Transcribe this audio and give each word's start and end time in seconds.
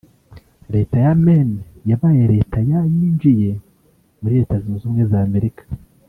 Leta 0.73 0.95
ya 1.05 1.13
Maine 1.25 1.59
yabaye 1.89 2.23
leta 2.33 2.57
ya 2.69 2.79
yinjiye 2.93 3.51
muri 4.21 4.33
Leta 4.39 4.55
Zunze 4.63 4.83
Ubumwe 4.85 5.03
za 5.11 5.19
Amerika 5.27 5.61